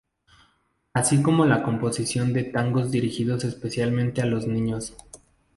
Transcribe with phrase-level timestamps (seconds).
[0.95, 4.95] Así como la composición de tangos dirigidos especialmente a los niños.